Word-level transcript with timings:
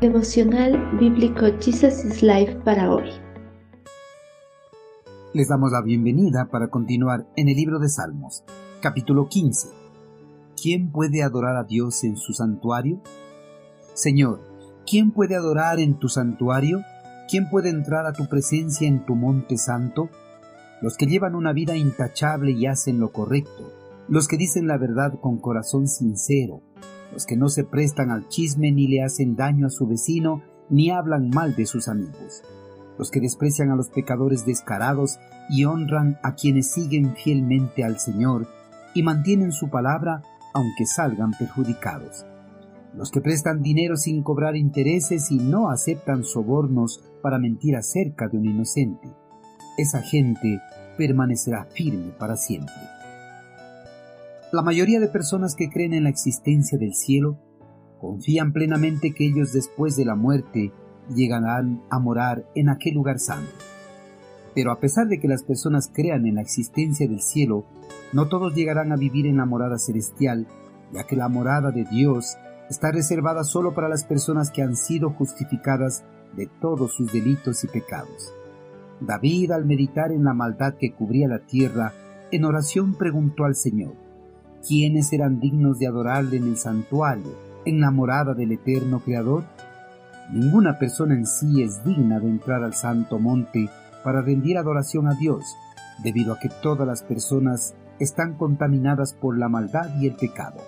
Devocional 0.00 0.96
Bíblico 0.98 1.44
Jesus 1.60 2.06
is 2.06 2.22
Life 2.22 2.54
para 2.64 2.90
hoy. 2.90 3.10
Les 5.34 5.48
damos 5.48 5.72
la 5.72 5.82
bienvenida 5.82 6.48
para 6.50 6.68
continuar 6.68 7.26
en 7.36 7.50
el 7.50 7.56
libro 7.56 7.78
de 7.78 7.90
Salmos, 7.90 8.42
capítulo 8.80 9.28
15. 9.28 9.68
¿Quién 10.56 10.90
puede 10.90 11.22
adorar 11.22 11.56
a 11.56 11.64
Dios 11.64 12.02
en 12.04 12.16
su 12.16 12.32
santuario? 12.32 13.02
Señor, 13.92 14.40
¿quién 14.86 15.10
puede 15.10 15.36
adorar 15.36 15.78
en 15.80 15.98
tu 15.98 16.08
santuario? 16.08 16.80
¿Quién 17.28 17.50
puede 17.50 17.68
entrar 17.68 18.06
a 18.06 18.14
tu 18.14 18.26
presencia 18.26 18.88
en 18.88 19.04
tu 19.04 19.14
monte 19.14 19.58
santo? 19.58 20.08
Los 20.80 20.96
que 20.96 21.08
llevan 21.08 21.34
una 21.34 21.52
vida 21.52 21.76
intachable 21.76 22.52
y 22.52 22.64
hacen 22.64 23.00
lo 23.00 23.12
correcto, 23.12 23.70
los 24.08 24.28
que 24.28 24.38
dicen 24.38 24.66
la 24.66 24.78
verdad 24.78 25.20
con 25.20 25.36
corazón 25.36 25.88
sincero, 25.88 26.62
los 27.12 27.26
que 27.26 27.36
no 27.36 27.48
se 27.48 27.64
prestan 27.64 28.10
al 28.10 28.28
chisme 28.28 28.72
ni 28.72 28.86
le 28.86 29.02
hacen 29.02 29.36
daño 29.36 29.66
a 29.66 29.70
su 29.70 29.86
vecino, 29.86 30.42
ni 30.68 30.90
hablan 30.90 31.30
mal 31.30 31.56
de 31.56 31.66
sus 31.66 31.88
amigos, 31.88 32.42
los 32.98 33.10
que 33.10 33.20
desprecian 33.20 33.70
a 33.70 33.76
los 33.76 33.88
pecadores 33.88 34.46
descarados 34.46 35.18
y 35.48 35.64
honran 35.64 36.18
a 36.22 36.34
quienes 36.34 36.70
siguen 36.70 37.16
fielmente 37.16 37.84
al 37.84 37.98
Señor 37.98 38.46
y 38.94 39.02
mantienen 39.02 39.52
su 39.52 39.68
palabra 39.68 40.22
aunque 40.54 40.86
salgan 40.86 41.32
perjudicados, 41.32 42.26
los 42.94 43.10
que 43.10 43.20
prestan 43.20 43.62
dinero 43.62 43.96
sin 43.96 44.22
cobrar 44.22 44.56
intereses 44.56 45.30
y 45.30 45.38
no 45.38 45.70
aceptan 45.70 46.24
sobornos 46.24 47.02
para 47.22 47.38
mentir 47.38 47.76
acerca 47.76 48.28
de 48.28 48.38
un 48.38 48.46
inocente. 48.46 49.08
Esa 49.76 50.02
gente 50.02 50.60
permanecerá 50.96 51.66
firme 51.66 52.12
para 52.18 52.36
siempre. 52.36 52.99
La 54.52 54.62
mayoría 54.62 54.98
de 54.98 55.06
personas 55.06 55.54
que 55.54 55.70
creen 55.70 55.94
en 55.94 56.04
la 56.04 56.10
existencia 56.10 56.76
del 56.76 56.92
cielo 56.92 57.38
confían 58.00 58.52
plenamente 58.52 59.14
que 59.14 59.24
ellos 59.24 59.52
después 59.52 59.94
de 59.94 60.04
la 60.04 60.16
muerte 60.16 60.72
llegarán 61.14 61.82
a 61.88 62.00
morar 62.00 62.44
en 62.56 62.68
aquel 62.68 62.94
lugar 62.94 63.20
santo. 63.20 63.52
Pero 64.52 64.72
a 64.72 64.80
pesar 64.80 65.06
de 65.06 65.20
que 65.20 65.28
las 65.28 65.44
personas 65.44 65.88
crean 65.94 66.26
en 66.26 66.34
la 66.34 66.40
existencia 66.40 67.06
del 67.06 67.20
cielo, 67.20 67.64
no 68.12 68.26
todos 68.26 68.52
llegarán 68.52 68.90
a 68.90 68.96
vivir 68.96 69.26
en 69.26 69.36
la 69.36 69.46
morada 69.46 69.78
celestial, 69.78 70.48
ya 70.92 71.04
que 71.04 71.14
la 71.14 71.28
morada 71.28 71.70
de 71.70 71.84
Dios 71.84 72.36
está 72.68 72.90
reservada 72.90 73.44
solo 73.44 73.72
para 73.72 73.88
las 73.88 74.02
personas 74.02 74.50
que 74.50 74.62
han 74.62 74.74
sido 74.74 75.10
justificadas 75.10 76.02
de 76.34 76.48
todos 76.60 76.94
sus 76.94 77.12
delitos 77.12 77.62
y 77.62 77.68
pecados. 77.68 78.34
David, 79.00 79.52
al 79.52 79.64
meditar 79.64 80.10
en 80.10 80.24
la 80.24 80.34
maldad 80.34 80.74
que 80.74 80.92
cubría 80.92 81.28
la 81.28 81.46
tierra, 81.46 81.92
en 82.32 82.44
oración 82.44 82.94
preguntó 82.94 83.44
al 83.44 83.54
Señor, 83.54 84.09
¿quiénes 84.66 85.12
eran 85.12 85.40
dignos 85.40 85.78
de 85.78 85.86
adorarle 85.86 86.36
en 86.36 86.44
el 86.44 86.56
santuario, 86.56 87.36
en 87.64 87.80
la 87.80 87.90
morada 87.90 88.34
del 88.34 88.52
eterno 88.52 89.00
Creador? 89.00 89.44
Ninguna 90.32 90.78
persona 90.78 91.14
en 91.14 91.26
sí 91.26 91.62
es 91.62 91.84
digna 91.84 92.20
de 92.20 92.28
entrar 92.28 92.62
al 92.62 92.74
santo 92.74 93.18
monte 93.18 93.68
para 94.04 94.22
rendir 94.22 94.58
adoración 94.58 95.08
a 95.08 95.14
Dios, 95.14 95.44
debido 96.02 96.32
a 96.32 96.38
que 96.38 96.48
todas 96.62 96.86
las 96.86 97.02
personas 97.02 97.74
están 97.98 98.34
contaminadas 98.34 99.12
por 99.12 99.38
la 99.38 99.48
maldad 99.48 99.90
y 100.00 100.06
el 100.06 100.14
pecado. 100.14 100.60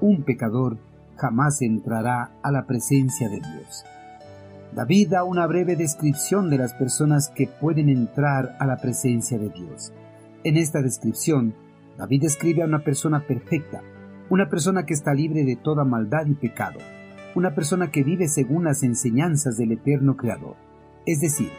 Un 0.00 0.22
pecador 0.22 0.78
jamás 1.16 1.62
entrará 1.62 2.32
a 2.42 2.52
la 2.52 2.66
presencia 2.66 3.28
de 3.28 3.36
Dios. 3.36 3.84
David 4.74 5.08
da 5.10 5.24
una 5.24 5.46
breve 5.46 5.76
descripción 5.76 6.50
de 6.50 6.58
las 6.58 6.74
personas 6.74 7.30
que 7.34 7.46
pueden 7.46 7.88
entrar 7.88 8.56
a 8.60 8.66
la 8.66 8.76
presencia 8.76 9.38
de 9.38 9.48
Dios. 9.48 9.92
En 10.44 10.56
esta 10.56 10.82
descripción, 10.82 11.54
David 11.98 12.22
describe 12.22 12.62
a 12.62 12.66
una 12.66 12.84
persona 12.84 13.26
perfecta, 13.26 13.82
una 14.30 14.48
persona 14.48 14.86
que 14.86 14.94
está 14.94 15.12
libre 15.14 15.42
de 15.44 15.56
toda 15.56 15.84
maldad 15.84 16.26
y 16.26 16.34
pecado, 16.34 16.78
una 17.34 17.56
persona 17.56 17.90
que 17.90 18.04
vive 18.04 18.28
según 18.28 18.64
las 18.64 18.84
enseñanzas 18.84 19.56
del 19.56 19.72
eterno 19.72 20.16
Creador, 20.16 20.54
es 21.06 21.20
decir, 21.20 21.50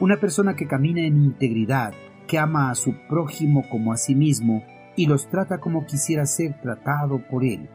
una 0.00 0.18
persona 0.18 0.56
que 0.56 0.66
camina 0.66 1.02
en 1.02 1.22
integridad, 1.22 1.94
que 2.26 2.40
ama 2.40 2.70
a 2.70 2.74
su 2.74 2.92
prójimo 3.08 3.62
como 3.70 3.92
a 3.92 3.96
sí 3.96 4.16
mismo 4.16 4.64
y 4.96 5.06
los 5.06 5.28
trata 5.28 5.58
como 5.58 5.86
quisiera 5.86 6.26
ser 6.26 6.60
tratado 6.60 7.22
por 7.30 7.44
él, 7.44 7.68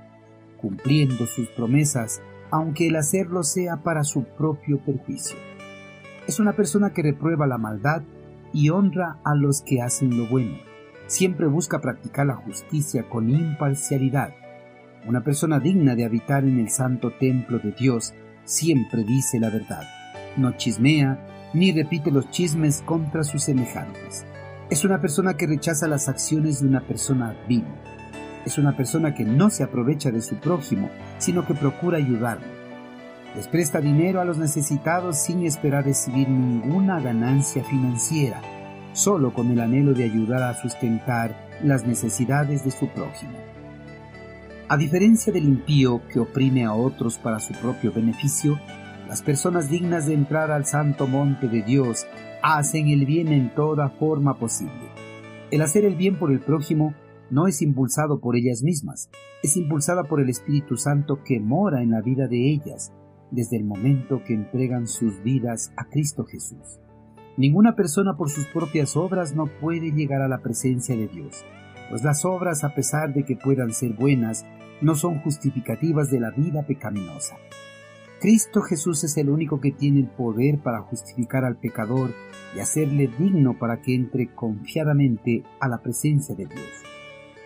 cumpliendo 0.59 1.25
sus 1.25 1.47
promesas, 1.47 2.21
aunque 2.51 2.87
el 2.87 2.97
hacerlo 2.97 3.43
sea 3.43 3.77
para 3.77 4.03
su 4.03 4.25
propio 4.25 4.79
perjuicio. 4.83 5.37
Es 6.27 6.41
una 6.41 6.51
persona 6.51 6.91
que 6.91 7.01
reprueba 7.01 7.47
la 7.47 7.57
maldad 7.57 8.01
y 8.51 8.71
honra 8.71 9.19
a 9.23 9.35
los 9.35 9.61
que 9.61 9.81
hacen 9.81 10.17
lo 10.17 10.27
bueno 10.27 10.68
siempre 11.09 11.47
busca 11.47 11.79
practicar 11.79 12.27
la 12.27 12.35
justicia 12.35 13.09
con 13.09 13.31
imparcialidad. 13.31 14.35
Una 15.07 15.23
persona 15.23 15.59
digna 15.59 15.95
de 15.95 16.05
habitar 16.05 16.43
en 16.43 16.59
el 16.59 16.69
santo 16.69 17.11
templo 17.19 17.57
de 17.57 17.71
Dios 17.71 18.13
siempre 18.45 19.03
dice 19.03 19.39
la 19.39 19.49
verdad, 19.49 19.83
no 20.37 20.55
chismea 20.55 21.49
ni 21.53 21.71
repite 21.71 22.11
los 22.11 22.29
chismes 22.29 22.83
contra 22.85 23.23
sus 23.23 23.43
semejantes. 23.43 24.23
Es 24.69 24.85
una 24.85 25.01
persona 25.01 25.35
que 25.35 25.47
rechaza 25.47 25.87
las 25.87 26.07
acciones 26.07 26.61
de 26.61 26.67
una 26.67 26.81
persona 26.81 27.35
vil. 27.47 27.65
Es 28.45 28.59
una 28.59 28.77
persona 28.77 29.15
que 29.15 29.25
no 29.25 29.49
se 29.49 29.63
aprovecha 29.63 30.11
de 30.11 30.21
su 30.21 30.35
prójimo, 30.35 30.91
sino 31.17 31.43
que 31.43 31.55
procura 31.55 31.97
ayudarlo. 31.97 32.45
Les 33.35 33.47
presta 33.47 33.81
dinero 33.81 34.21
a 34.21 34.25
los 34.25 34.37
necesitados 34.37 35.17
sin 35.17 35.43
esperar 35.43 35.85
recibir 35.85 36.29
ninguna 36.29 36.99
ganancia 36.99 37.63
financiera 37.63 38.41
solo 38.99 39.33
con 39.33 39.49
el 39.49 39.61
anhelo 39.61 39.93
de 39.93 40.03
ayudar 40.03 40.43
a 40.43 40.53
sustentar 40.53 41.47
las 41.63 41.87
necesidades 41.87 42.65
de 42.65 42.71
su 42.71 42.87
prójimo. 42.89 43.37
A 44.67 44.77
diferencia 44.77 45.31
del 45.31 45.45
impío 45.45 46.01
que 46.11 46.19
oprime 46.19 46.65
a 46.65 46.73
otros 46.73 47.17
para 47.17 47.39
su 47.39 47.53
propio 47.53 47.91
beneficio, 47.93 48.59
las 49.07 49.21
personas 49.21 49.69
dignas 49.69 50.05
de 50.05 50.13
entrar 50.13 50.51
al 50.51 50.65
santo 50.65 51.07
monte 51.07 51.47
de 51.47 51.63
Dios 51.63 52.05
hacen 52.43 52.89
el 52.89 53.05
bien 53.05 53.29
en 53.29 53.55
toda 53.55 53.89
forma 53.89 54.37
posible. 54.37 54.91
El 55.49 55.61
hacer 55.61 55.85
el 55.85 55.95
bien 55.95 56.19
por 56.19 56.31
el 56.31 56.41
prójimo 56.41 56.93
no 57.31 57.47
es 57.47 57.61
impulsado 57.61 58.19
por 58.19 58.35
ellas 58.35 58.61
mismas, 58.61 59.09
es 59.41 59.55
impulsada 59.55 60.03
por 60.03 60.19
el 60.19 60.29
Espíritu 60.29 60.75
Santo 60.75 61.23
que 61.23 61.39
mora 61.39 61.81
en 61.81 61.91
la 61.91 62.01
vida 62.01 62.27
de 62.27 62.51
ellas 62.51 62.91
desde 63.31 63.57
el 63.57 63.63
momento 63.63 64.21
que 64.25 64.33
entregan 64.33 64.87
sus 64.87 65.23
vidas 65.23 65.71
a 65.77 65.85
Cristo 65.85 66.25
Jesús. 66.25 66.79
Ninguna 67.39 67.73
persona 67.73 68.17
por 68.17 68.29
sus 68.29 68.47
propias 68.47 68.97
obras 68.97 69.33
no 69.33 69.45
puede 69.45 69.93
llegar 69.93 70.21
a 70.21 70.27
la 70.27 70.39
presencia 70.39 70.97
de 70.97 71.07
Dios, 71.07 71.45
pues 71.89 72.03
las 72.03 72.25
obras, 72.25 72.65
a 72.65 72.75
pesar 72.75 73.13
de 73.13 73.23
que 73.23 73.37
puedan 73.37 73.71
ser 73.71 73.93
buenas, 73.93 74.45
no 74.81 74.93
son 74.93 75.21
justificativas 75.21 76.11
de 76.11 76.19
la 76.19 76.31
vida 76.31 76.63
pecaminosa. 76.63 77.37
Cristo 78.19 78.61
Jesús 78.61 79.05
es 79.05 79.15
el 79.15 79.29
único 79.29 79.61
que 79.61 79.71
tiene 79.71 80.01
el 80.01 80.07
poder 80.07 80.59
para 80.59 80.81
justificar 80.81 81.45
al 81.45 81.55
pecador 81.55 82.11
y 82.57 82.59
hacerle 82.59 83.09
digno 83.17 83.57
para 83.57 83.81
que 83.81 83.95
entre 83.95 84.35
confiadamente 84.35 85.45
a 85.61 85.69
la 85.69 85.77
presencia 85.77 86.35
de 86.35 86.45
Dios. 86.45 86.67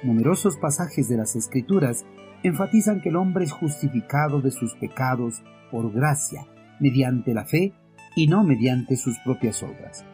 Numerosos 0.02 0.58
pasajes 0.58 1.08
de 1.08 1.18
las 1.18 1.36
Escrituras 1.36 2.04
enfatizan 2.42 3.00
que 3.00 3.10
el 3.10 3.16
hombre 3.16 3.46
es 3.46 3.52
justificado 3.52 4.42
de 4.42 4.50
sus 4.50 4.74
pecados 4.74 5.44
por 5.70 5.94
gracia, 5.94 6.48
mediante 6.80 7.36
la 7.36 7.46
fe 7.46 7.74
y 8.16 8.28
no 8.28 8.44
mediante 8.44 8.96
sus 8.96 9.18
propias 9.20 9.64
obras. 9.64 10.06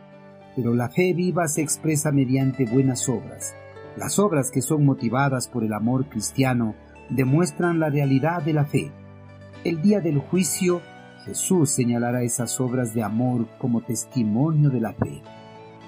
Pero 0.56 0.74
la 0.74 0.90
fe 0.90 1.14
viva 1.14 1.48
se 1.48 1.62
expresa 1.62 2.12
mediante 2.12 2.66
buenas 2.66 3.08
obras. 3.10 3.56
Las 3.98 4.20
obras 4.20 4.52
que 4.52 4.62
son 4.62 4.86
motivadas 4.86 5.48
por 5.48 5.64
el 5.64 5.74
amor 5.74 6.08
cristiano 6.10 6.76
demuestran 7.10 7.80
la 7.80 7.90
realidad 7.90 8.44
de 8.44 8.54
la 8.54 8.66
fe. 8.66 8.92
El 9.64 9.82
día 9.82 10.00
del 10.00 10.20
juicio, 10.20 10.82
Jesús 11.26 11.72
señalará 11.72 12.24
esas 12.24 12.60
obras 12.62 12.94
de 12.94 13.04
amor 13.04 13.48
como 13.58 13.82
testimonio 13.82 14.70
de 14.70 14.80
la 14.80 14.94
fe. 14.94 15.22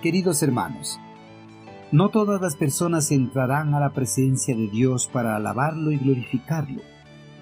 Queridos 0.02 0.44
hermanos, 0.44 1.00
no 1.92 2.10
todas 2.10 2.42
las 2.42 2.56
personas 2.56 3.12
entrarán 3.12 3.74
a 3.74 3.80
la 3.80 3.92
presencia 3.92 4.56
de 4.56 4.68
Dios 4.70 5.10
para 5.12 5.36
alabarlo 5.36 5.92
y 5.92 5.98
glorificarlo. 5.98 6.82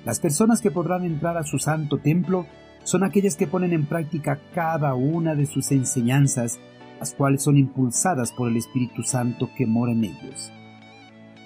Las 0.05 0.19
personas 0.19 0.61
que 0.61 0.71
podrán 0.71 1.03
entrar 1.03 1.37
a 1.37 1.43
su 1.43 1.59
santo 1.59 1.99
templo 1.99 2.45
son 2.89 3.03
aquellas 3.03 3.35
que 3.35 3.45
ponen 3.45 3.71
en 3.71 3.85
práctica 3.85 4.41
cada 4.51 4.95
una 4.95 5.35
de 5.35 5.45
sus 5.45 5.71
enseñanzas, 5.71 6.59
las 6.99 7.13
cuales 7.13 7.43
son 7.43 7.55
impulsadas 7.55 8.31
por 8.31 8.49
el 8.49 8.57
Espíritu 8.57 9.03
Santo 9.03 9.51
que 9.55 9.67
mora 9.67 9.91
en 9.91 10.05
ellos. 10.05 10.51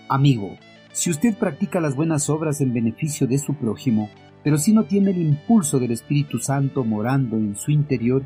Amigo, 0.07 0.51
si 0.93 1.09
usted 1.09 1.37
practica 1.37 1.81
las 1.81 1.97
buenas 1.97 2.29
obras 2.29 2.61
en 2.61 2.73
beneficio 2.73 3.27
de 3.27 3.39
su 3.39 3.55
prójimo, 3.55 4.09
pero 4.41 4.57
si 4.57 4.71
no 4.71 4.85
tiene 4.85 5.11
el 5.11 5.17
impulso 5.17 5.79
del 5.79 5.91
Espíritu 5.91 6.39
Santo 6.39 6.85
morando 6.85 7.35
en 7.35 7.57
su 7.57 7.71
interior, 7.71 8.23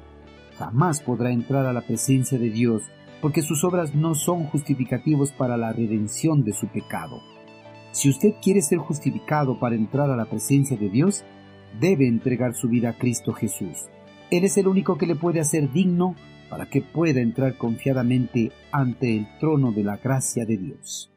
jamás 0.59 1.01
podrá 1.01 1.31
entrar 1.31 1.65
a 1.65 1.73
la 1.73 1.81
presencia 1.81 2.37
de 2.37 2.51
Dios, 2.51 2.83
porque 3.19 3.41
sus 3.41 3.63
obras 3.63 3.95
no 3.95 4.13
son 4.13 4.43
justificativos 4.43 5.31
para 5.31 5.57
la 5.57 5.73
redención 5.73 6.43
de 6.43 6.53
su 6.53 6.67
pecado. 6.67 7.23
Si 7.93 8.11
usted 8.11 8.35
quiere 8.43 8.61
ser 8.61 8.77
justificado 8.77 9.59
para 9.59 9.73
entrar 9.73 10.11
a 10.11 10.15
la 10.15 10.25
presencia 10.25 10.77
de 10.77 10.89
Dios, 10.89 11.25
debe 11.79 12.07
entregar 12.07 12.53
su 12.53 12.69
vida 12.69 12.89
a 12.89 12.97
Cristo 12.97 13.33
Jesús. 13.33 13.89
Él 14.31 14.43
es 14.43 14.57
el 14.57 14.67
único 14.67 14.97
que 14.97 15.07
le 15.07 15.15
puede 15.15 15.39
hacer 15.39 15.71
digno 15.71 16.15
para 16.49 16.65
que 16.65 16.81
pueda 16.81 17.21
entrar 17.21 17.57
confiadamente 17.57 18.51
ante 18.71 19.15
el 19.17 19.27
trono 19.39 19.71
de 19.71 19.83
la 19.83 19.97
gracia 19.97 20.45
de 20.45 20.57
Dios. 20.57 21.11